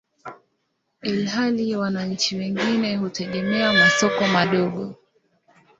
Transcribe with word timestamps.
ilhali 1.01 1.75
wananchi 1.75 2.35
wengi 2.35 2.95
hutegemea 2.95 3.73
masoko 3.73 4.27
madogo. 4.27 4.95